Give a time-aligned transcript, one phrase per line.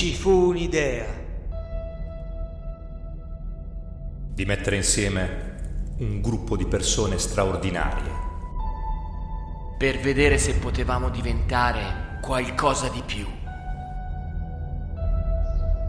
[0.00, 1.04] Ci fu un'idea.
[4.32, 8.10] Di mettere insieme un gruppo di persone straordinarie.
[9.76, 13.26] Per vedere se potevamo diventare qualcosa di più.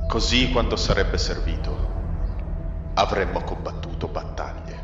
[0.09, 1.73] Così quando sarebbe servito
[2.95, 4.83] avremmo combattuto battaglie.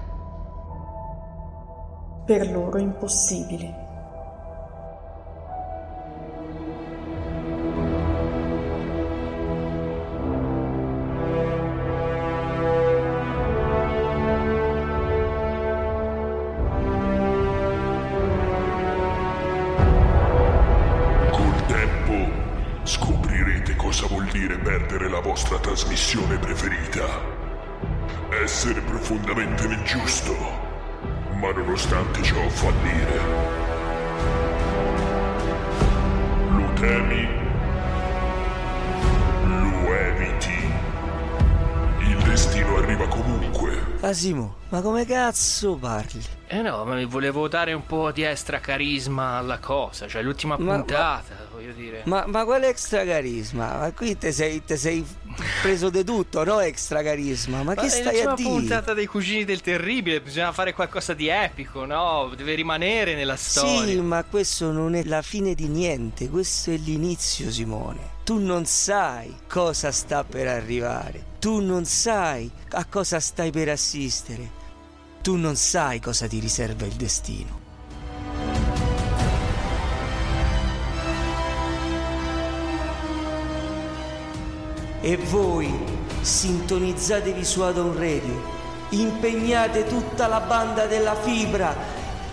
[2.26, 3.87] Per loro impossibili.
[24.38, 27.06] Dire perdere la vostra trasmissione preferita.
[28.44, 30.36] Essere profondamente ingiusto,
[31.34, 33.20] ma nonostante ciò fallire.
[36.52, 37.28] Lo temi?
[39.44, 40.72] Lo eviti?
[42.02, 43.76] Il destino arriva comunque.
[44.02, 46.37] Asimo, ma come cazzo parli?
[46.50, 50.76] Eh no, ma volevo dare un po' di extra carisma alla cosa, cioè l'ultima Ma-
[50.76, 52.04] puntata, voglio dire.
[52.06, 53.78] Ma, ma quale extra carisma?
[53.80, 55.06] Ma qui te sei, te sei
[55.62, 57.58] preso di tutto, no extra carisma?
[57.64, 58.50] Ma, Ma che stai a dire?
[58.50, 62.32] puntata dei cugini del terribile, bisogna fare qualcosa di epico, no?
[62.34, 63.86] Deve rimanere nella storia.
[63.86, 68.16] Sì, ma questo non è la fine di niente, questo è l'inizio, Simone.
[68.24, 71.36] Tu non sai cosa sta per arrivare.
[71.40, 74.66] Tu non sai a cosa stai per assistere.
[75.28, 77.60] Tu non sai cosa ti riserva il destino.
[85.02, 85.70] E voi
[86.22, 88.42] sintonizzatevi su Adon Radio.
[88.92, 91.76] Impegnate tutta la banda della fibra.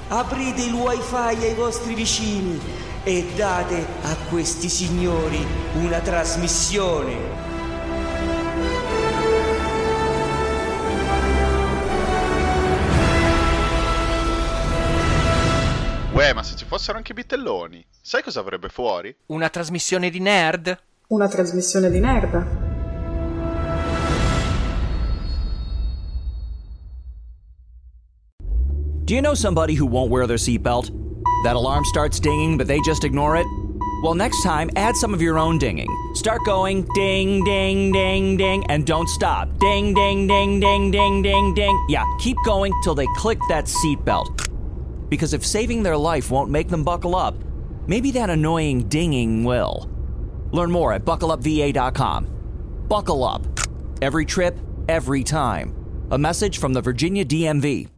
[0.06, 1.16] Aprite il wifi
[1.46, 2.60] ai vostri vicini
[3.02, 5.44] e date a questi signori
[5.80, 7.53] una trasmissione.
[16.24, 19.14] Uè, ma se ci fossero anche i bitelloni, sai cosa avrebbe fuori?
[19.26, 20.74] Una trasmissione di nerd?
[21.08, 22.38] Una trasmissione di merda.
[29.04, 30.90] Do you know somebody who won't wear their seatbelt?
[31.44, 33.46] That alarm starts dinging, but they just ignore it?
[34.02, 35.88] Well, next time, add some of your own dinging.
[36.14, 39.48] Start going ding, ding, ding, ding, and don't stop.
[39.58, 41.84] Ding, ding, ding, ding, ding, ding, ding.
[41.90, 44.43] Yeah, keep going till they click that seatbelt.
[45.14, 47.36] Because if saving their life won't make them buckle up,
[47.86, 49.88] maybe that annoying dinging will.
[50.50, 52.86] Learn more at buckleupva.com.
[52.88, 53.46] Buckle up.
[54.02, 54.58] Every trip,
[54.88, 55.72] every time.
[56.10, 57.93] A message from the Virginia DMV.